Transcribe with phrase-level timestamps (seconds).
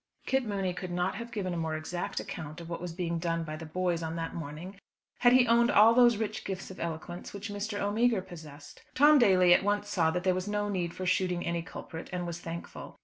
[0.25, 3.43] Kit Mooney could not have given a more exact account of what was being done
[3.43, 4.79] by "the boys" on that morning
[5.19, 7.79] had he owned all those rich gifts of eloquence which Mr.
[7.79, 8.81] O'Meagher possessed.
[8.95, 12.25] Tom Daly at once saw that there was no need for shooting any culprit, and
[12.25, 12.97] was thankful.